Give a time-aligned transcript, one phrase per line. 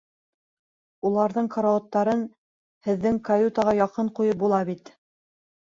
[1.09, 2.25] Уларҙың карауаттарын
[2.89, 4.95] һеҙҙең каютаға яҡын ҡуйып була бит.